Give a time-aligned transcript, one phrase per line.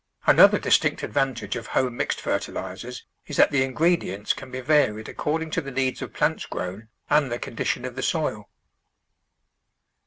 [0.25, 5.51] Another distinct advantage of home mixed fertilisers is that the ingredients can be varied according
[5.51, 8.49] to the needs of plants grown and the condition of the soil.